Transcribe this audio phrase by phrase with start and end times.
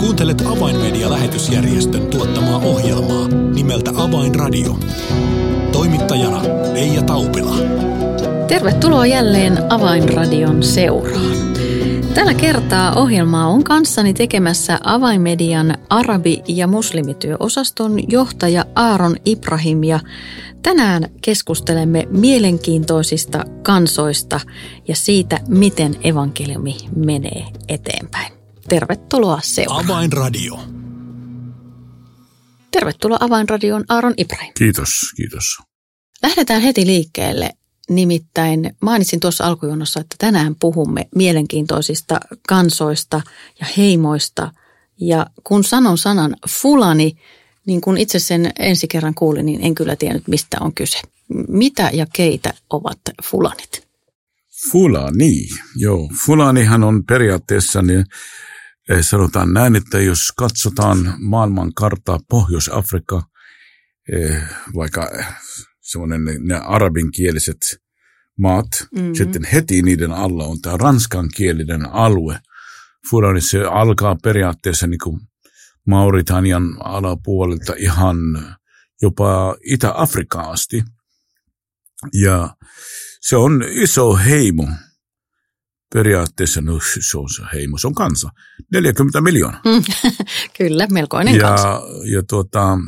[0.00, 4.78] Kuuntelet Avainmedia-lähetysjärjestön tuottamaa ohjelmaa nimeltä Avainradio.
[5.72, 6.42] Toimittajana
[6.72, 7.54] Leija Taupila.
[8.48, 11.40] Tervetuloa jälleen Avainradion seuraan.
[12.14, 20.00] Tällä kertaa ohjelmaa on kanssani tekemässä Avainmedian arabi- ja muslimityöosaston johtaja Aaron Ibrahim ja
[20.62, 24.40] tänään keskustelemme mielenkiintoisista kansoista
[24.88, 28.39] ja siitä, miten evankeliumi menee eteenpäin.
[28.70, 29.84] Tervetuloa seuraan.
[29.84, 30.60] Avainradio.
[32.70, 34.52] Tervetuloa Avainradioon Aaron Ibrahim.
[34.58, 35.44] Kiitos, kiitos.
[36.22, 37.50] Lähdetään heti liikkeelle.
[37.88, 43.20] Nimittäin mainitsin tuossa alkujonossa, että tänään puhumme mielenkiintoisista kansoista
[43.60, 44.52] ja heimoista.
[45.00, 47.16] Ja kun sanon sanan fulani,
[47.66, 50.98] niin kun itse sen ensi kerran kuulin, niin en kyllä tiennyt, mistä on kyse.
[51.48, 53.88] Mitä ja keitä ovat fulanit?
[54.72, 56.10] Fulani, joo.
[56.26, 58.04] Fulanihan on periaatteessa, niin
[59.00, 63.22] sanotaan näin, että jos katsotaan maailman karttaa Pohjois-Afrikka,
[64.12, 64.42] eh,
[64.74, 65.10] vaikka
[65.80, 67.80] semmoinen ne arabinkieliset
[68.38, 69.14] maat, mm-hmm.
[69.14, 72.40] sitten heti niiden alla on tämä ranskankielinen alue.
[73.10, 75.20] Fulani se alkaa periaatteessa niin kuin
[75.86, 78.16] Mauritanian alapuolelta ihan
[79.02, 80.82] jopa Itä-Afrikaan asti.
[82.14, 82.56] Ja
[83.20, 84.68] se on iso heimo.
[85.94, 88.28] Periaatteessa, no se on se heimo, se on kansa.
[88.72, 89.60] 40 miljoonaa.
[90.58, 91.82] Kyllä, melkoinen ja, kansa.
[92.04, 92.78] Ja tuota,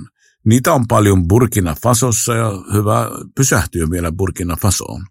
[0.47, 5.03] niitä on paljon Burkina Fasossa ja hyvä pysähtyä vielä Burkina Fasoon,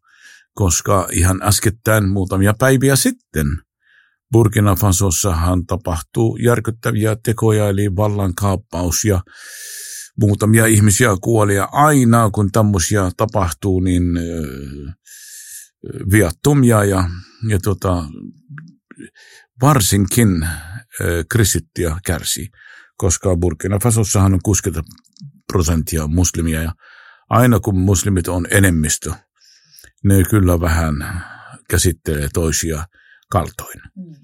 [0.53, 3.47] koska ihan äskettäin muutamia päiviä sitten
[4.31, 9.21] Burkina Fasossahan tapahtuu järkyttäviä tekoja, eli vallankaappaus ja
[10.19, 11.55] muutamia ihmisiä kuoli.
[11.55, 14.03] Ja aina kun tämmöisiä tapahtuu, niin
[16.11, 17.09] viattomia ja,
[17.49, 18.05] ja tota,
[19.61, 20.47] varsinkin
[21.31, 22.47] kristittiä kärsii,
[22.97, 24.81] koska Burkina Fasossahan on 60
[25.51, 26.73] prosenttia muslimia ja
[27.29, 29.13] aina kun muslimit on enemmistö,
[30.03, 30.95] ne kyllä vähän
[31.69, 32.87] käsittelee toisia
[33.31, 33.81] kaltoin.
[33.95, 34.15] Mm.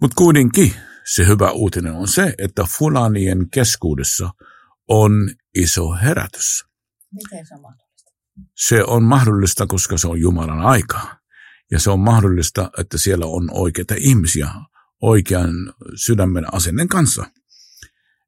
[0.00, 0.74] Mutta kuitenkin
[1.14, 4.30] se hyvä uutinen on se, että fulanien keskuudessa
[4.88, 6.64] on iso herätys.
[7.12, 7.85] Miten se on mahdollista?
[8.54, 11.18] Se on mahdollista, koska se on Jumalan aikaa.
[11.70, 14.48] Ja se on mahdollista, että siellä on oikeita ihmisiä
[15.02, 15.50] oikean
[16.06, 17.26] sydämen asennen kanssa.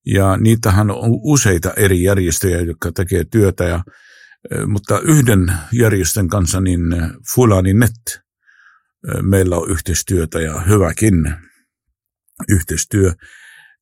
[0.07, 3.85] Ja niitähän on useita eri järjestöjä, jotka tekee työtä, ja,
[4.67, 6.81] mutta yhden järjestön kanssa, niin
[7.35, 8.21] Fulani Net,
[9.23, 11.35] meillä on yhteistyötä ja hyväkin
[12.49, 13.13] yhteistyö.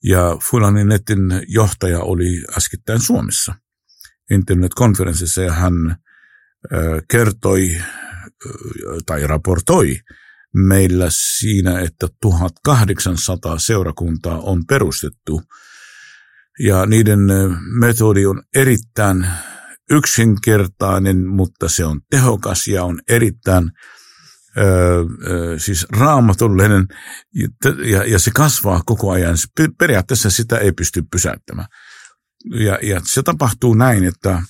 [0.05, 3.55] Ja Fulani Netin johtaja oli äskettäin Suomessa
[4.31, 5.97] internetkonferenssissa ja hän
[7.11, 7.77] kertoi
[9.07, 9.97] tai raportoi
[10.55, 15.43] meillä siinä, että 1800 seurakuntaa on perustettu
[16.59, 17.21] ja niiden
[17.81, 19.27] metodi on erittäin
[19.91, 23.71] yksinkertainen, mutta se on tehokas ja on erittäin
[24.59, 25.05] öö,
[25.59, 26.87] siis raamatullinen
[27.91, 29.37] ja, ja se kasvaa koko ajan.
[29.79, 31.69] Periaatteessa sitä ei pysty pysäyttämään.
[32.55, 34.43] Ja, ja se tapahtuu näin, että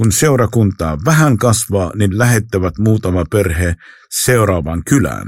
[0.00, 3.74] kun seurakuntaa vähän kasvaa, niin lähettävät muutama perhe
[4.10, 5.26] seuraavaan kylään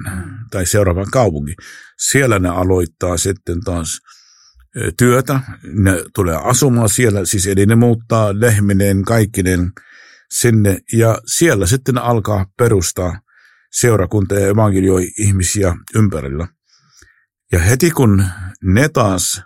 [0.50, 1.56] tai seuraavaan kaupunkiin.
[1.98, 3.98] Siellä ne aloittaa sitten taas
[4.98, 9.72] työtä, ne tulee asumaan siellä, siis eli ne muuttaa lehminen, kaikkinen
[10.30, 13.20] sinne ja siellä sitten alkaa perustaa
[13.72, 16.48] seurakunta ja evankelioi ihmisiä ympärillä.
[17.52, 18.24] Ja heti kun
[18.62, 19.42] ne taas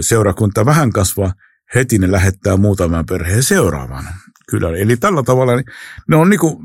[0.00, 1.32] seurakunta vähän kasvaa,
[1.74, 4.04] heti ne lähettää muutaman perheen seuraavaan
[4.48, 4.74] kylään.
[4.74, 5.64] Eli tällä tavalla niin
[6.08, 6.62] ne on niinku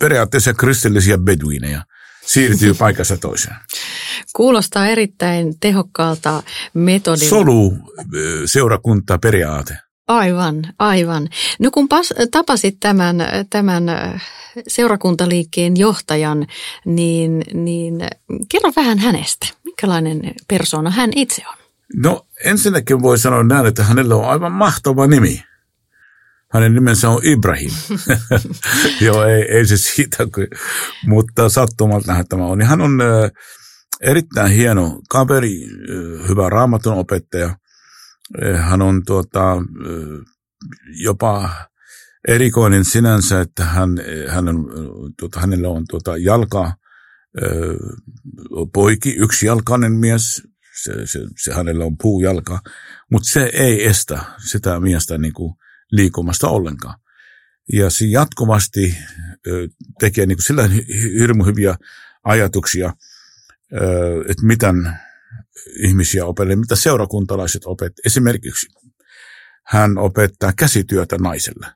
[0.00, 1.84] periaatteessa kristillisiä beduineja
[2.26, 3.56] siirtyy paikassa toiseen.
[4.36, 6.42] Kuulostaa erittäin tehokkaalta
[6.74, 7.30] metodilta.
[7.30, 7.78] Solu
[8.44, 9.78] seurakunta periaate.
[10.08, 11.28] Aivan, aivan.
[11.58, 13.16] No kun pas, tapasit tämän,
[13.50, 13.84] tämän
[14.68, 16.46] seurakuntaliikkeen johtajan,
[16.84, 17.94] niin, niin
[18.48, 19.46] kerro vähän hänestä.
[19.64, 21.59] Minkälainen persona hän itse on?
[21.96, 25.44] No ensinnäkin voi sanoa näin, että hänellä on aivan mahtava nimi.
[26.52, 27.70] Hänen nimensä on Ibrahim.
[29.06, 30.16] Joo, ei, ei se siitä,
[31.06, 32.62] mutta sattumalta tämä on.
[32.62, 33.00] hän on
[34.00, 35.68] erittäin hieno kaveri,
[36.28, 37.56] hyvä raamatun opettaja.
[38.44, 39.56] Äh, hän on tuota,
[41.02, 41.50] jopa
[42.28, 43.90] erikoinen sinänsä, että hän,
[44.28, 44.66] hän on,
[45.18, 46.72] tuota, hänellä on tuota jalka,
[48.72, 50.42] poiki, yksi jalkainen mies,
[50.82, 52.60] se, se, se hänellä on puujalka,
[53.10, 55.54] mutta se ei estä sitä miestä niin kuin
[55.92, 57.00] liikumasta ollenkaan.
[57.72, 58.96] Ja se jatkuvasti
[60.00, 60.68] tekee niin sillä
[61.18, 61.74] hirmu hyviä
[62.24, 62.92] ajatuksia,
[64.28, 64.92] että miten
[65.82, 67.92] ihmisiä opetella, mitä seurakuntalaiset opet.
[68.06, 68.66] Esimerkiksi
[69.66, 71.66] hän opettaa käsityötä naiselle.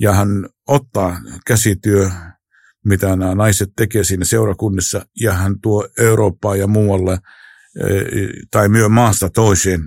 [0.00, 0.28] Ja hän
[0.66, 2.10] ottaa käsityö,
[2.84, 7.18] mitä nämä naiset tekee siinä seurakunnassa, ja hän tuo Eurooppaa ja muualle
[8.50, 9.80] tai myö maasta toiseen.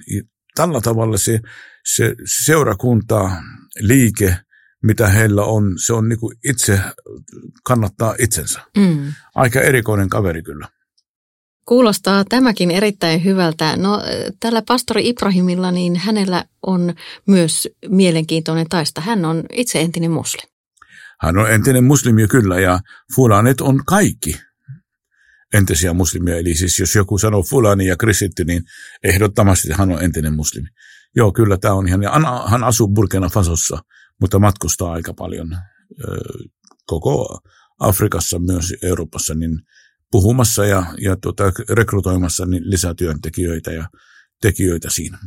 [0.55, 1.39] Tällä tavalla se,
[1.85, 3.31] se seurakunta,
[3.79, 4.38] liike,
[4.83, 6.79] mitä heillä on, se on niin kuin itse,
[7.63, 8.61] kannattaa itsensä.
[8.77, 9.13] Mm.
[9.35, 10.67] Aika erikoinen kaveri kyllä.
[11.65, 13.77] Kuulostaa tämäkin erittäin hyvältä.
[13.77, 14.01] No
[14.39, 16.94] tällä pastori Ibrahimilla, niin hänellä on
[17.27, 19.01] myös mielenkiintoinen taista.
[19.01, 20.49] Hän on itse entinen muslim.
[21.21, 22.79] Hän on entinen muslimi kyllä ja
[23.15, 24.33] fulanet on kaikki
[25.53, 26.38] entisiä muslimia.
[26.38, 28.63] Eli siis jos joku sanoo fulani ja kristitty, niin
[29.03, 30.68] ehdottomasti hän on entinen muslimi.
[31.15, 32.03] Joo, kyllä tämä on ihan.
[32.03, 32.12] Ja
[32.48, 33.77] hän asuu Burkina Fasossa,
[34.21, 35.57] mutta matkustaa aika paljon
[36.86, 37.39] koko
[37.80, 39.59] Afrikassa, myös Euroopassa, niin–
[40.12, 43.88] puhumassa ja, ja tuota, rekrytoimassa niin lisätyöntekijöitä ja
[44.42, 45.18] tekijöitä siinä.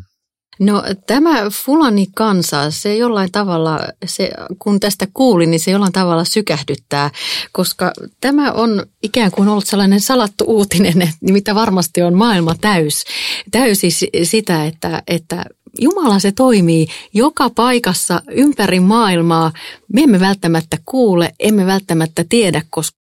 [0.59, 7.11] No tämä Fulani-kansa, se jollain tavalla, se, kun tästä kuulin, niin se jollain tavalla sykähdyttää,
[7.53, 13.05] koska tämä on ikään kuin ollut sellainen salattu uutinen, mitä varmasti on maailma täys,
[13.51, 13.91] täysi
[14.23, 15.45] sitä, että, että
[15.79, 19.53] Jumala se toimii joka paikassa ympäri maailmaa.
[19.93, 23.04] Me emme välttämättä kuule, emme välttämättä tiedä, koska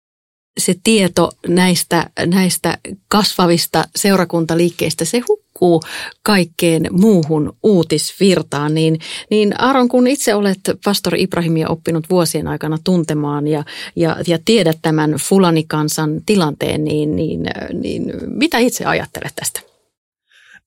[0.58, 2.78] se tieto näistä, näistä
[3.08, 5.82] kasvavista seurakuntaliikkeistä, se hukkuu
[6.24, 8.74] kaikkeen muuhun uutisvirtaan.
[8.74, 13.64] Niin, niin Aaron, kun itse olet pastori Ibrahimia oppinut vuosien aikana tuntemaan ja,
[13.96, 19.60] ja, ja tiedät tämän Fulani-kansan tilanteen, niin, niin, niin mitä itse ajattelet tästä?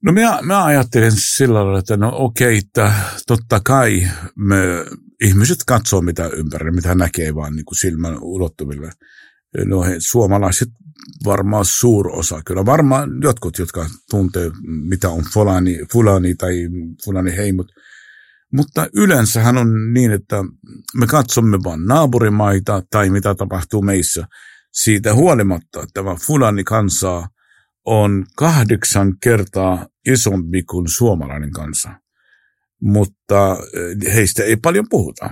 [0.03, 2.93] No minä, minä ajattelen sillä lailla, että no okei, että
[3.27, 4.57] totta kai me
[5.25, 8.91] ihmiset katsoo mitä ympärillä, mitä näkee vaan niin kuin silmän ulottuville–
[9.65, 10.69] no he, suomalaiset
[11.25, 16.55] varmaan suurosa, kyllä varmaan jotkut, jotka tuntee, mitä on fulani, fulani tai
[17.05, 17.67] fulani heimot,
[18.53, 20.37] mutta yleensähän on niin, että
[20.95, 24.27] me katsomme vain naapurimaita tai mitä tapahtuu meissä.
[24.73, 27.29] Siitä huolimatta että tämä fulani kansa
[27.87, 31.91] on kahdeksan kertaa isompi kuin suomalainen kansa,
[32.83, 35.31] mutta eh, heistä ei paljon puhuta.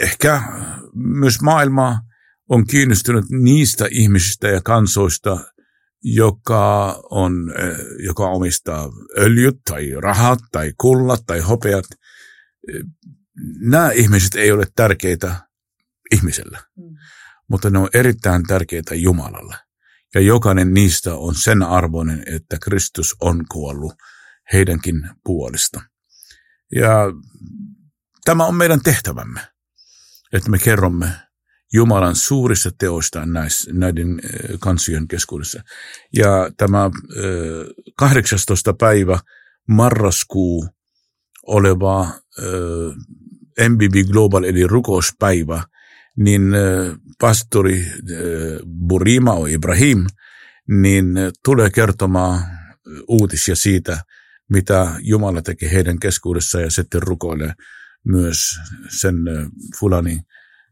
[0.00, 0.42] Ehkä
[0.94, 2.00] myös maailmaa
[2.48, 5.40] on kiinnostunut niistä ihmisistä ja kansoista,
[6.02, 8.88] joka, on, eh, joka omistaa
[9.18, 11.84] öljyt tai rahat tai kullat tai hopeat.
[13.60, 15.36] Nämä ihmiset ei ole tärkeitä
[16.12, 16.96] ihmiselle, mm.
[17.48, 19.56] mutta ne on erittäin tärkeitä Jumalalle.
[20.14, 23.94] Ja jokainen niistä on sen arvoinen, että Kristus on kuollut
[24.52, 25.80] heidänkin puolesta.
[26.74, 26.92] Ja
[28.24, 29.40] tämä on meidän tehtävämme,
[30.32, 31.10] että me kerromme
[31.74, 33.22] Jumalan suurista teoista
[33.72, 34.20] näiden
[34.60, 35.62] kansioiden keskuudessa.
[36.16, 36.90] Ja tämä
[37.96, 38.74] 18.
[38.74, 39.18] päivä
[39.68, 40.68] marraskuu
[41.46, 42.06] oleva
[43.68, 45.64] MBB Global eli rukouspäivä,
[46.16, 46.42] niin
[47.20, 47.86] pastori
[48.88, 50.06] Burima o Ibrahim
[50.68, 52.40] niin tulee kertomaan
[53.08, 54.04] uutisia siitä,
[54.50, 57.52] mitä Jumala teki heidän keskuudessa ja sitten rukoilee
[58.04, 58.38] myös
[58.88, 59.16] sen
[59.80, 60.20] Fulani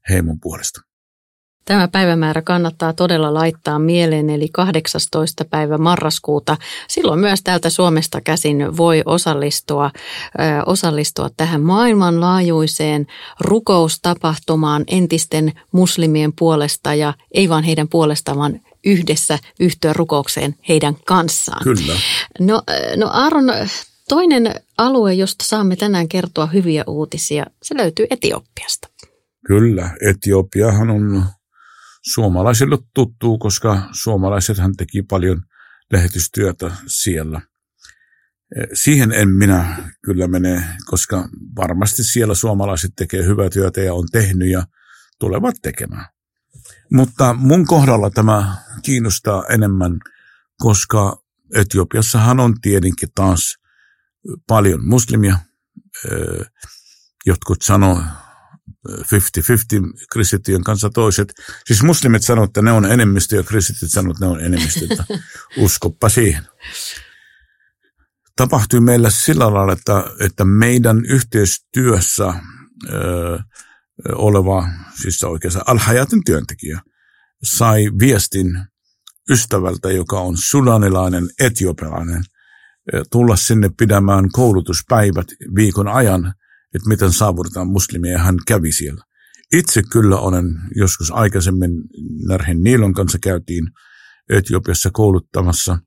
[0.08, 0.91] heimon puolesta.
[1.64, 5.44] Tämä päivämäärä kannattaa todella laittaa mieleen, eli 18.
[5.44, 6.56] päivä marraskuuta.
[6.88, 13.06] Silloin myös täältä Suomesta käsin voi osallistua, ö, osallistua tähän maailmanlaajuiseen
[13.40, 21.62] rukoustapahtumaan entisten muslimien puolesta ja ei vain heidän puolestaan, vaan yhdessä yhtyä rukoukseen heidän kanssaan.
[21.62, 21.94] Kyllä.
[22.40, 22.62] No,
[22.96, 23.44] no Aaron,
[24.08, 28.88] toinen alue, josta saamme tänään kertoa hyviä uutisia, se löytyy Etiopiasta.
[29.46, 31.24] Kyllä, Etiopiahan on
[32.02, 35.42] suomalaisille tuttuu, koska suomalaisethan teki paljon
[35.92, 37.40] lähetystyötä siellä.
[38.74, 44.50] Siihen en minä kyllä mene, koska varmasti siellä suomalaiset tekee hyvää työtä ja on tehnyt
[44.50, 44.66] ja
[45.18, 46.06] tulevat tekemään.
[46.92, 49.98] Mutta mun kohdalla tämä kiinnostaa enemmän,
[50.58, 51.22] koska
[51.54, 53.56] Etiopiassahan on tietenkin taas
[54.46, 55.36] paljon muslimia.
[57.26, 58.02] Jotkut sanoo
[58.88, 61.32] 50-50 kristittyjen kanssa toiset.
[61.66, 64.86] Siis muslimit sanoo, että ne on enemmistö ja kristityt sanoo, että ne on enemmistö.
[65.64, 66.46] Uskoppa siihen.
[68.36, 72.34] Tapahtui meillä sillä lailla, että, että meidän yhteistyössä
[72.92, 73.38] ö,
[74.08, 74.69] oleva,
[75.02, 76.81] siis oikeastaan Alhajatin työntekijä,
[77.42, 78.46] sai viestin
[79.31, 82.24] ystävältä, joka on sudanilainen, etiopialainen,
[83.10, 85.26] tulla sinne pidämään koulutuspäivät
[85.56, 86.34] viikon ajan
[86.74, 89.05] että miten saavutetaan muslimia, ja hän kävi siellä.
[89.52, 91.70] Itse kyllä olen joskus aikaisemmin
[92.29, 93.64] Närhen Niilon kanssa käytiin
[94.31, 95.79] Etiopiassa kouluttamassa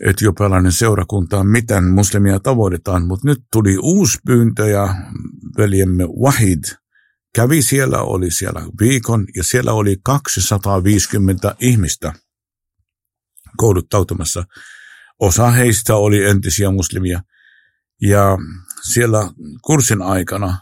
[0.00, 4.94] etiopialainen seurakunta, miten muslimia tavoitetaan, mutta nyt tuli uusi pyyntö ja
[5.58, 6.64] veljemme Wahid
[7.34, 12.12] kävi siellä, oli siellä viikon ja siellä oli 250 ihmistä
[13.56, 14.44] kouluttautumassa.
[15.20, 17.22] Osa heistä oli entisiä muslimia
[18.02, 18.38] ja
[18.82, 19.30] siellä
[19.62, 20.58] kurssin aikana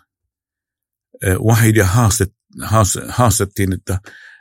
[1.23, 2.33] eh, Wahidia haastet,
[3.09, 3.99] haastettiin, että,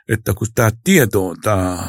[0.08, 1.88] että kun tämä tieto, tämä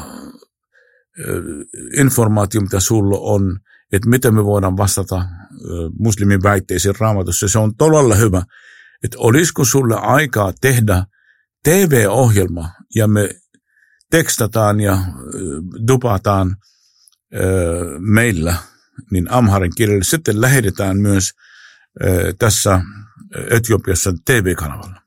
[1.98, 3.60] informaatio, mitä sulla on,
[3.92, 5.24] että miten me voidaan vastata
[5.98, 8.42] muslimin väitteisiin raamatussa, se on todella hyvä.
[9.04, 11.04] Että olisiko sulle aikaa tehdä
[11.64, 13.30] TV-ohjelma ja me
[14.10, 14.98] tekstataan ja
[15.88, 16.56] dupataan
[17.98, 18.56] meillä
[19.10, 20.04] niin amharin kielellä.
[20.04, 21.30] Sitten lähetetään myös
[22.38, 22.80] tässä
[23.50, 25.02] Etiopiassa TV-kanavalla.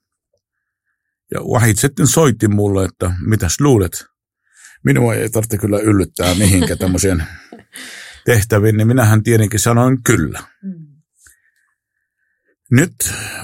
[1.31, 4.05] Ja Wahid sitten soitti mulle, että mitäs luulet,
[4.83, 7.23] minua ei tarvitse kyllä yllyttää mihinkä tämmöiseen
[8.25, 10.43] tehtäviin, niin minähän tietenkin sanoin kyllä.
[10.63, 10.89] Mm.
[12.71, 12.95] Nyt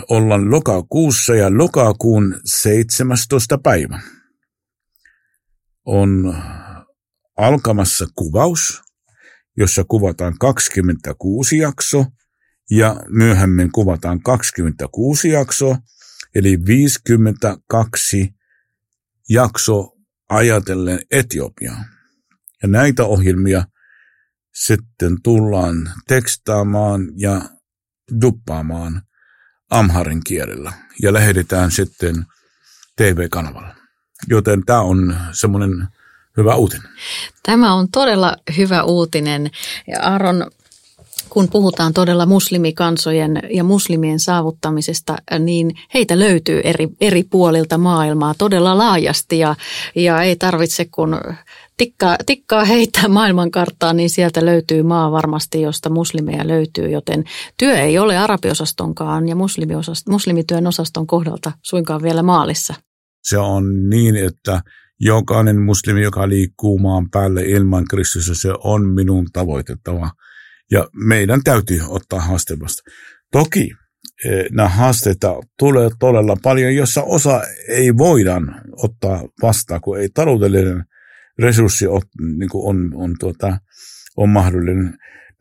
[0.10, 3.58] ollaan lokakuussa ja lokakuun 17.
[3.58, 4.00] päivä
[5.86, 6.38] on
[7.38, 8.82] alkamassa kuvaus,
[9.58, 12.06] jossa kuvataan 26 jakso
[12.72, 15.78] ja myöhemmin kuvataan 26 jakso,
[16.36, 18.34] eli 52
[19.30, 19.92] jakso
[20.30, 21.86] ajatellen Etiopiaa.
[22.62, 23.64] Ja näitä ohjelmia
[24.54, 27.42] sitten tullaan tekstaamaan ja
[28.22, 29.02] duppaamaan
[29.72, 32.26] amharin kielellä ja lähetetään sitten
[32.96, 33.76] TV-kanavalla.
[34.28, 35.88] Joten tämä on semmoinen
[36.38, 36.88] hyvä uutinen.
[37.44, 39.52] Tämä on todella hyvä uutinen.
[39.88, 40.52] Ja Aaron,
[41.30, 48.78] kun puhutaan todella muslimikansojen ja muslimien saavuttamisesta, niin heitä löytyy eri, eri puolilta maailmaa todella
[48.78, 49.56] laajasti ja,
[49.96, 51.18] ja ei tarvitse kun
[51.78, 57.24] tikkaa, tikkaa heittää maailmankarttaan, niin sieltä löytyy maa varmasti, josta muslimeja löytyy, joten
[57.58, 59.36] työ ei ole arabiosastonkaan ja
[60.10, 62.74] muslimityön osaston kohdalta suinkaan vielä maalissa.
[63.24, 64.62] Se on niin, että
[65.00, 70.12] jokainen muslimi, joka liikkuu maan päälle ilman Kristusta, se on minun tavoitettava–
[70.72, 72.84] ja meidän täytyy ottaa haaste vasta.
[73.32, 73.72] Toki
[74.26, 78.42] eh, nämä haasteita tulee todella paljon, jossa osa ei voida
[78.84, 80.84] ottaa vastaan, kun ei taloudellinen
[81.40, 82.02] resurssi on,
[82.38, 83.58] niin on, on, tuota,
[84.18, 84.98] on mahdollinen.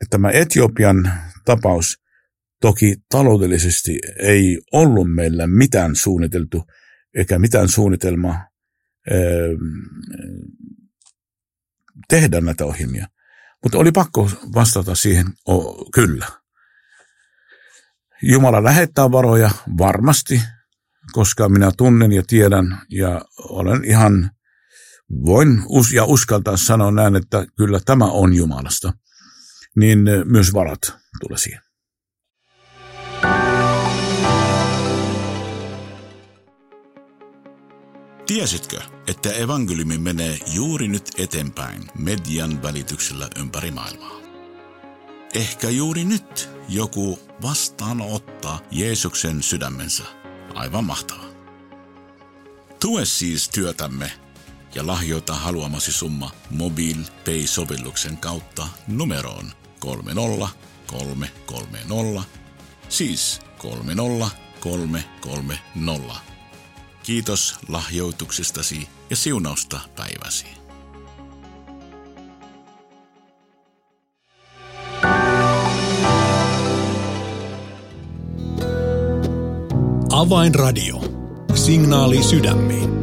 [0.09, 1.11] Tämä Etiopian
[1.45, 1.97] tapaus
[2.61, 6.63] toki taloudellisesti ei ollut meillä mitään suunniteltu,
[7.15, 8.47] eikä mitään suunnitelmaa
[9.11, 9.57] eh,
[12.09, 13.07] tehdä näitä ohjelmia.
[13.63, 16.27] Mutta oli pakko vastata siihen, o, kyllä.
[18.21, 20.41] Jumala lähettää varoja varmasti,
[21.11, 24.31] koska minä tunnen ja tiedän ja olen ihan,
[25.25, 28.93] voin us- ja uskaltaa sanoa näin, että kyllä tämä on Jumalasta.
[29.75, 30.81] Niin myös varat
[31.21, 31.61] tulee siihen.
[38.27, 44.15] Tiesitkö, että evankeliumi menee juuri nyt eteenpäin median välityksellä ympäri maailmaa?
[45.33, 50.03] Ehkä juuri nyt joku vastaanottaa Jeesuksen sydämensä.
[50.53, 51.25] Aivan mahtavaa.
[52.79, 54.11] Tue siis työtämme
[54.75, 62.23] ja lahjoita haluamasi summa MobilePay-sovelluksen kautta numeroon 30330,
[62.89, 66.34] siis 30330.
[67.05, 70.45] Kiitos lahjoituksestasi ja siunausta päiväsi.
[80.11, 81.01] Avainradio.
[81.55, 82.94] Signaali sydämiin.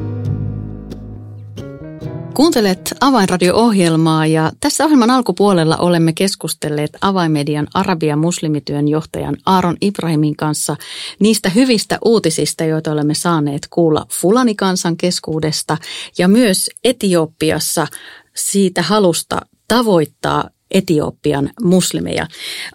[2.35, 10.77] Kuuntelet Avainradio-ohjelmaa ja tässä ohjelman alkupuolella olemme keskustelleet Avainmedian Arabia muslimityön johtajan Aaron Ibrahimin kanssa
[11.19, 15.77] niistä hyvistä uutisista, joita olemme saaneet kuulla Fulani-kansan keskuudesta
[16.19, 17.87] ja myös Etiopiassa
[18.35, 22.27] siitä halusta tavoittaa Etiopian muslimeja.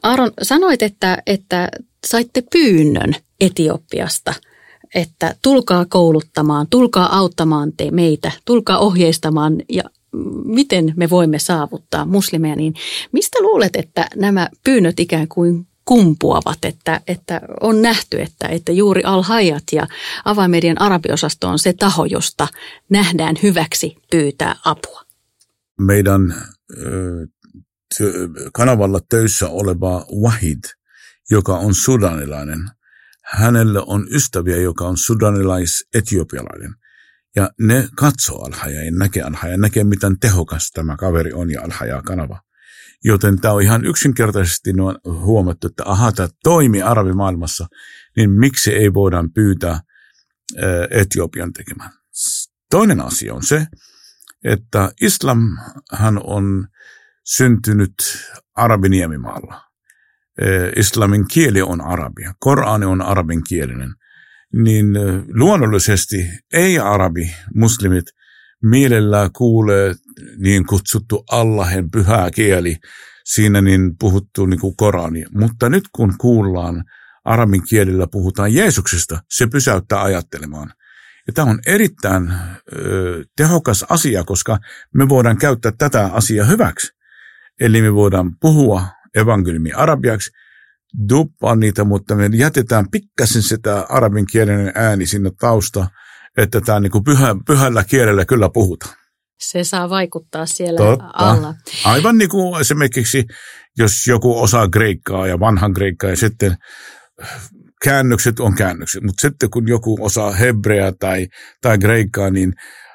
[0.04, 1.70] Aaron, sanoit, että, että
[2.08, 4.34] saitte pyynnön Etiopiasta–
[4.96, 9.84] että tulkaa kouluttamaan, tulkaa auttamaan te meitä, tulkaa ohjeistamaan ja
[10.46, 12.74] miten me voimme saavuttaa muslimeja, niin
[13.12, 19.04] mistä luulet, että nämä pyynnöt ikään kuin kumpuavat, että, että on nähty, että, että juuri
[19.04, 19.88] Al-Hayat ja
[20.26, 22.48] avaimedian arabiosasto on se taho, josta
[22.90, 25.02] nähdään hyväksi pyytää apua?
[25.80, 26.36] Meidän
[28.54, 30.64] kanavalla töissä oleva Wahid,
[31.32, 32.60] joka on sudanilainen–
[33.28, 36.74] hänellä on ystäviä, joka on sudanilais-etiopialainen.
[37.36, 42.02] Ja ne katsoo Alhaja ja näkee Alhaja, näkee miten tehokas tämä kaveri on ja Alhaja
[42.02, 42.42] kanava.
[43.04, 44.70] Joten tämä on ihan yksinkertaisesti
[45.06, 47.68] huomattu, että aha, tämä toimii arabimaailmassa,
[48.18, 49.80] niin miksi ei voidaan pyytää
[50.90, 51.92] Etiopian tekemään.
[52.72, 53.68] Toinen asia on se,
[54.44, 56.68] että islamhan on
[57.26, 57.94] syntynyt
[58.56, 59.67] arabiniemimaalla.
[60.76, 63.94] Islamin kieli on arabia, Korani on arabinkielinen,
[64.54, 64.86] niin
[65.34, 68.06] luonnollisesti ei-arabi muslimit
[68.64, 69.96] mielellään kuulee
[70.38, 72.76] niin kutsuttu Allahen pyhä kieli,
[73.26, 75.26] siinä niin puhuttu niin kuin Korani.
[75.32, 76.84] Mutta nyt kun kuullaan
[77.26, 80.74] arabin kielellä puhutaan Jeesuksesta, se pysäyttää ajattelemaan.
[81.28, 84.58] Ja tämä on erittäin ö, tehokas asia, koska
[84.94, 86.92] me voidaan käyttää tätä asiaa hyväksi.
[87.60, 88.84] Eli me voidaan puhua
[89.18, 90.32] evankeliumi arabiaksi,
[91.10, 95.88] duppaa niitä, mutta me jätetään pikkasen sitä arabinkielinen ääni sinne tausta,
[96.38, 98.96] että tämä niin kuin pyhä, pyhällä kielellä kyllä puhutaan.
[99.40, 101.10] Se saa vaikuttaa siellä Totta.
[101.14, 101.54] alla.
[101.86, 103.26] Aivan niin kuin esimerkiksi,
[103.78, 106.58] jos joku osaa kreikkaa ja vanhan kreikkaa ja sitten
[107.84, 111.28] käännökset on käännökset, mutta sitten kun joku osaa hebreaa tai,
[111.62, 112.54] tai kreikkaa, niin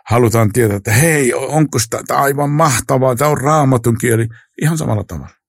[0.08, 4.26] halutaan tietää, että hei, onko tämä aivan mahtavaa, tämä on raamatun kieli,
[4.62, 5.41] ihan samalla tavalla.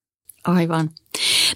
[0.43, 0.89] Aivan.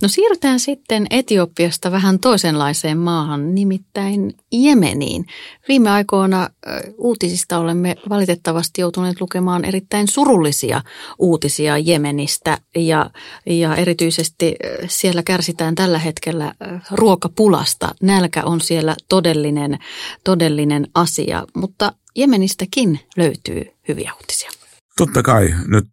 [0.01, 5.25] No siirrytään sitten Etiopiasta vähän toisenlaiseen maahan, nimittäin Jemeniin.
[5.67, 6.49] Viime aikoina
[6.97, 10.81] uutisista olemme valitettavasti joutuneet lukemaan erittäin surullisia
[11.19, 13.09] uutisia Jemenistä ja,
[13.45, 14.55] ja erityisesti
[14.87, 16.53] siellä kärsitään tällä hetkellä
[16.91, 17.95] ruokapulasta.
[18.01, 19.77] Nälkä on siellä todellinen,
[20.23, 24.51] todellinen asia, mutta Jemenistäkin löytyy hyviä uutisia.
[24.97, 25.53] Totta kai.
[25.67, 25.85] Nyt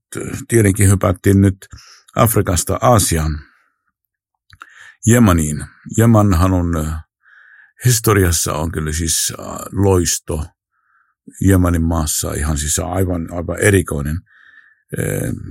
[0.48, 1.56] tietenkin hypättiin nyt
[2.16, 3.38] Afrikasta Aasiaan,
[5.06, 5.64] Jemaniin.
[5.98, 6.92] Jemanhan on
[7.84, 9.32] historiassa on kyllä siis
[9.72, 10.46] loisto
[11.40, 14.16] Jemanin maassa ihan siis aivan, aivan erikoinen.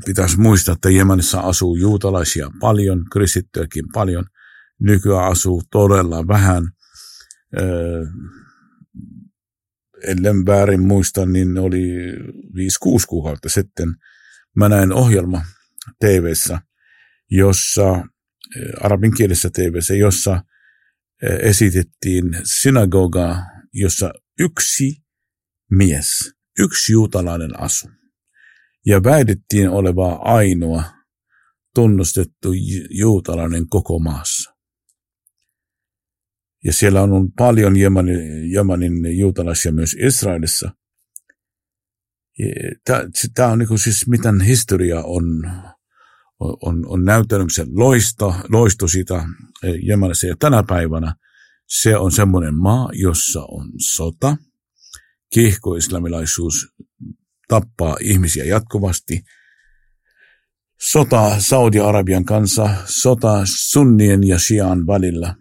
[0.05, 4.25] Pitäisi muistaa, että Jemanissa asuu juutalaisia paljon, kristittyäkin paljon.
[4.79, 6.63] Nykyään asuu todella vähän.
[10.03, 13.89] Ellen väärin muista, niin oli 5-6 kuukautta sitten.
[14.55, 15.41] Mä näin ohjelma
[15.99, 16.33] tv
[17.31, 17.89] jossa,
[18.55, 20.43] eh, arabinkielisessä tv jossa
[21.23, 22.23] eh, esitettiin
[22.61, 25.03] synagogaa, jossa yksi
[25.71, 26.07] mies,
[26.59, 27.89] yksi juutalainen asu.
[28.85, 30.83] Ja väitettiin olevaa ainoa
[31.75, 32.49] tunnustettu
[32.89, 34.53] juutalainen koko maassa.
[36.63, 40.71] Ja siellä on paljon Jemanin, Jemanin juutalaisia myös Israelissa.
[43.35, 45.51] Tämä on niin siis, miten historia on
[46.39, 49.25] on, on näyttänyt sen loisto, loisto siitä
[49.81, 51.15] Jemenessä ja tänä päivänä
[51.67, 54.37] se on semmoinen maa, jossa on sota,
[55.33, 56.67] kiihkoislamilaisuus
[57.47, 59.21] tappaa ihmisiä jatkuvasti,
[60.81, 65.35] sota Saudi-Arabian kanssa, sota sunnien ja shian välillä,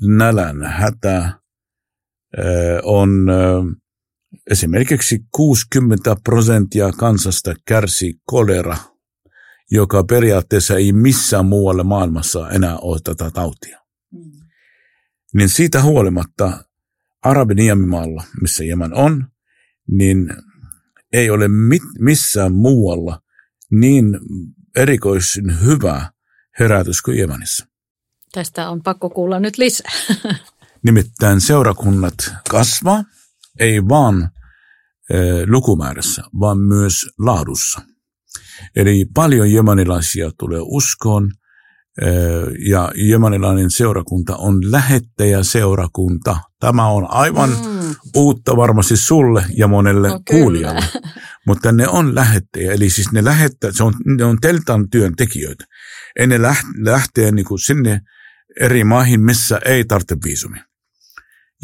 [0.00, 1.38] nälän hätä,
[2.82, 3.26] on
[4.50, 8.76] esimerkiksi 60 prosenttia kansasta kärsi kolera–
[9.74, 13.78] joka periaatteessa ei missään muualle maailmassa enää ole tätä tautia.
[14.12, 14.30] Mm.
[15.34, 16.64] Niin siitä huolimatta
[17.22, 19.26] Arabiniemimaalla, missä Jemen on,
[19.90, 20.36] niin
[21.12, 23.20] ei ole mit, missään muualla
[23.70, 24.18] niin
[24.76, 26.12] erikoisen hyvä
[26.58, 27.66] herätys kuin Jemenissa.
[28.32, 29.92] Tästä on pakko kuulla nyt lisää.
[30.84, 32.14] Nimittäin seurakunnat
[32.50, 33.04] kasvaa,
[33.58, 34.30] ei vaan
[35.10, 37.91] e, lukumäärässä, vaan myös laadussa.
[38.76, 41.30] Eli paljon jemanilaisia tulee uskoon
[42.68, 46.36] ja jemanilainen seurakunta on lähettäjäseurakunta.
[46.60, 47.94] Tämä on aivan mm.
[48.16, 50.84] uutta varmasti sulle ja monelle no, kuulijalle.
[51.46, 55.64] Mutta ne on lähettäjä, eli siis ne lähettää, se on, ne on teltan työntekijöitä.
[56.18, 56.42] Ja ne
[56.84, 58.00] lähtee niin kuin sinne
[58.60, 60.64] eri maihin, missä ei tarvitse viisumia.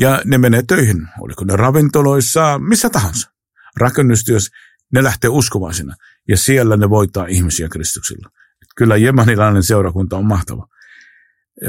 [0.01, 3.31] Ja ne menee töihin, oliko ne ravintoloissa, missä tahansa.
[3.77, 4.51] Rakennustyössä,
[4.93, 5.95] ne lähtee uskovaisina
[6.29, 8.31] ja siellä ne voittaa ihmisiä Kristuksilla.
[8.77, 10.67] Kyllä jemanilainen seurakunta on mahtava.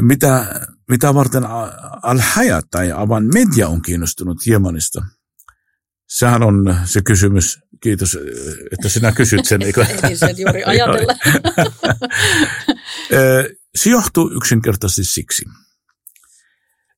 [0.01, 1.43] Mitä, mitä varten
[2.03, 5.01] Al-Hayat tai Avan Media on kiinnostunut Jemanista?
[6.07, 7.59] Sehän on se kysymys.
[7.83, 8.17] Kiitos,
[8.71, 9.61] että sinä kysyt sen.
[9.61, 9.85] Eikö?
[10.09, 11.13] Ei sen juuri ajatella.
[13.75, 15.45] se johtuu yksinkertaisesti siksi,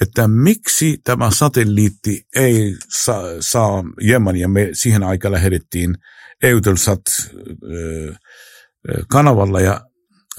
[0.00, 4.48] että miksi tämä satelliitti ei saa, saa Jemania.
[4.48, 5.94] Me siihen aikaan lähetettiin
[6.42, 7.02] Eutelsat
[9.08, 9.80] kanavalla ja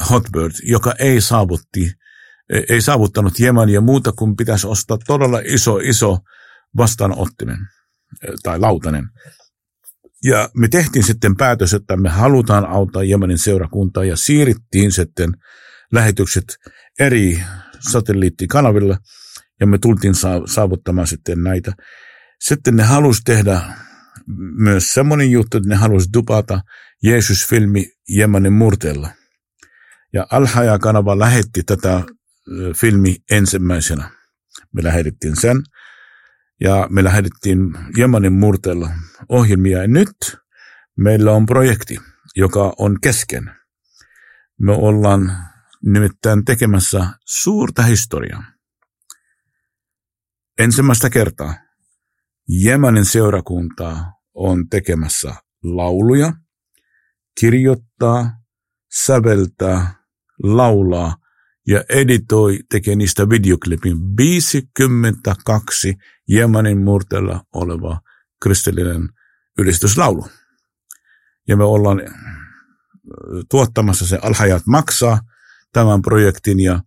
[0.10, 1.92] Hotbird, joka ei saavutti,
[2.70, 6.18] ei saavuttanut Jemania muuta kuin pitäisi ostaa todella iso, iso
[6.78, 7.58] vastaanottimen
[8.44, 9.10] tai lautanen.
[10.26, 15.30] Ja me tehtiin sitten päätös, että me halutaan auttaa Jemenin seurakuntaa ja siirrittiin sitten
[15.92, 16.44] lähetykset
[17.00, 17.42] eri
[17.80, 18.98] satelliittikanaville
[19.60, 20.14] ja me tultiin
[20.46, 21.74] saavuttamaan sitten näitä.
[22.40, 23.62] Sitten ne halusi tehdä
[24.58, 26.62] myös semmoinen juttu, että ne halusi dupata
[27.04, 29.10] Jeesus-filmi Jemenin murteella.
[30.14, 32.02] Ja Alhaja-kanava lähetti tätä
[32.76, 34.10] filmi ensimmäisenä.
[34.74, 35.58] Me lähetettiin sen
[36.62, 37.60] ja me lähetettiin
[37.98, 38.90] Jemenin murteella
[39.30, 39.82] ohjelmia.
[39.82, 40.38] Ja nyt
[40.98, 41.98] meillä on projekti,
[42.36, 43.52] joka on kesken.
[44.60, 45.32] Me ollaan
[45.86, 48.44] nimittäin tekemässä suurta historiaa.
[50.60, 51.54] Ensimmäistä kertaa
[52.50, 56.34] Jemenin seurakuntaa on tekemässä lauluja,
[57.40, 58.32] kirjoittaa,
[59.06, 59.94] säveltää,
[60.44, 61.16] laulaa
[61.68, 65.94] ja editoi, tekee niistä videoklipin 52
[66.30, 68.00] Jemenin murteella oleva
[68.42, 69.10] kristillinen
[69.58, 70.28] ylistyslaulu.
[71.48, 72.02] Ja me ollaan
[73.50, 75.20] tuottamassa se Alhajat maksaa
[75.74, 76.80] tämän projektin ja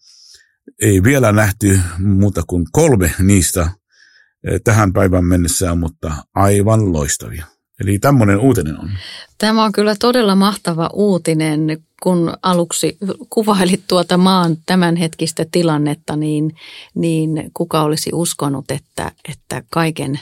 [0.82, 3.70] ei vielä nähty muuta kuin kolme niistä
[4.64, 7.46] tähän päivän mennessä, mutta aivan loistavia.
[7.80, 8.90] Eli tämmöinen uutinen on.
[9.38, 11.60] Tämä on kyllä todella mahtava uutinen.
[12.02, 12.98] Kun aluksi
[13.30, 16.56] kuvailit tuota maan tämänhetkistä tilannetta, niin,
[16.94, 20.20] niin kuka olisi uskonut, että, että kaiken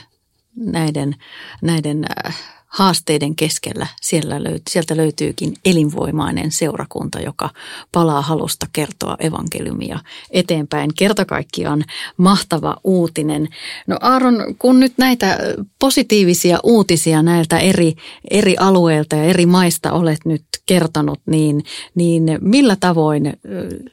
[0.55, 1.15] näiden,
[1.61, 7.49] näiden äh, haasteiden keskellä siellä löyt, sieltä löytyykin elinvoimainen seurakunta, joka
[7.91, 9.99] palaa halusta kertoa evankeliumia
[10.31, 10.91] eteenpäin.
[10.95, 11.83] Kerta kaikkiaan
[12.17, 13.47] mahtava uutinen.
[13.87, 15.37] No Aaron, kun nyt näitä
[15.79, 17.93] positiivisia uutisia näiltä eri,
[18.31, 21.63] eri alueilta ja eri maista olet nyt kertonut, niin,
[21.95, 23.33] niin millä tavoin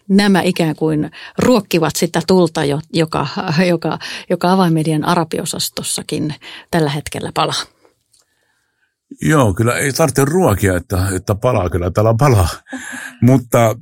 [0.09, 2.61] nämä ikään kuin ruokkivat sitä tulta,
[2.93, 3.27] joka,
[3.69, 3.99] joka,
[4.31, 6.35] joka avainmedian arabiosastossakin
[6.71, 7.74] tällä hetkellä palaa?
[9.23, 12.49] Joo, kyllä ei tarvitse ruokia, että, että palaa, kyllä täällä palaa.
[13.23, 13.75] Mutta äh,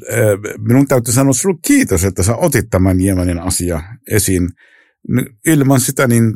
[0.59, 4.49] minun täytyy sanoa sinulle kiitos, että sä otit tämän Jemenin asia esiin.
[5.47, 6.35] Ilman sitä niin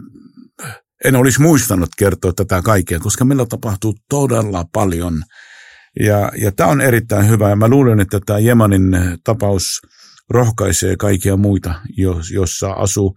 [1.04, 5.22] en olisi muistanut kertoa tätä kaikkea, koska meillä tapahtuu todella paljon.
[6.00, 7.50] Ja, ja tämä on erittäin hyvä.
[7.50, 9.80] Ja mä luulen, että tämä Jemenin tapaus
[10.30, 11.74] rohkaisee kaikkia muita,
[12.32, 13.14] jossa asuu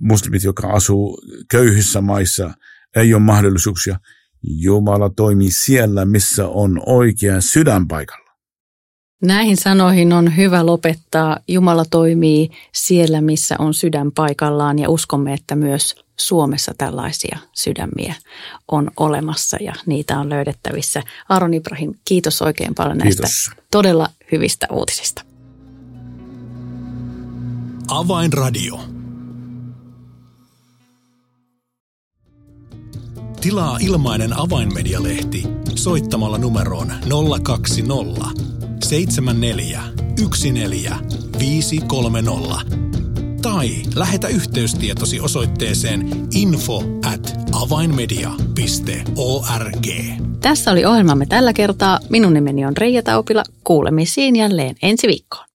[0.00, 1.18] muslimit, jotka asuu
[1.50, 2.54] köyhissä maissa,
[2.96, 3.96] ei ole mahdollisuuksia–
[4.42, 8.22] Jumala toimii siellä, missä on oikea sydän paikalla.
[9.22, 11.36] Näihin sanoihin on hyvä lopettaa.
[11.48, 18.14] Jumala toimii siellä, missä on sydän paikallaan ja uskomme, että myös Suomessa tällaisia sydämiä
[18.68, 21.02] on olemassa ja niitä on löydettävissä.
[21.28, 23.50] Aron Ibrahim, kiitos oikein paljon näistä kiitos.
[23.70, 25.22] todella hyvistä uutisista.
[27.88, 28.80] Avainradio.
[33.42, 35.42] Tilaa ilmainen avainmedialehti
[35.74, 36.92] soittamalla numeroon
[37.42, 38.42] 020
[38.84, 39.82] 74
[42.10, 42.60] 14
[43.42, 46.82] tai lähetä yhteystietosi osoitteeseen info
[47.14, 49.86] at avainmedia.org.
[50.40, 51.98] Tässä oli ohjelmamme tällä kertaa.
[52.08, 53.44] Minun nimeni on Reija Taupila.
[53.64, 55.51] Kuulemisiin jälleen ensi viikkoon.